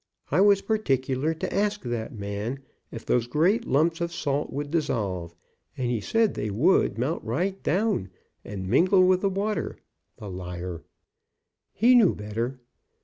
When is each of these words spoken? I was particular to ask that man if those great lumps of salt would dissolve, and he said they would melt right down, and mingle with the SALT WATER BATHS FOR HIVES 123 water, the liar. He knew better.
I 0.31 0.41
was 0.41 0.63
particular 0.63 1.35
to 1.35 1.53
ask 1.53 1.83
that 1.83 2.11
man 2.11 2.63
if 2.91 3.05
those 3.05 3.27
great 3.27 3.67
lumps 3.67 4.01
of 4.01 4.11
salt 4.11 4.51
would 4.51 4.71
dissolve, 4.71 5.35
and 5.77 5.91
he 5.91 6.01
said 6.01 6.33
they 6.33 6.49
would 6.49 6.97
melt 6.97 7.23
right 7.23 7.61
down, 7.61 8.09
and 8.43 8.67
mingle 8.67 9.05
with 9.05 9.21
the 9.21 9.27
SALT 9.27 9.37
WATER 9.37 9.69
BATHS 9.69 9.79
FOR 10.17 10.25
HIVES 10.25 10.37
123 10.37 10.69
water, 10.71 10.85
the 11.77 11.85
liar. 11.85 11.91
He 11.91 11.95
knew 11.95 12.15
better. 12.15 12.59